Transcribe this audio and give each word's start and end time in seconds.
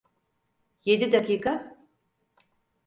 Yedi 0.85 1.11
dakika? 1.11 1.77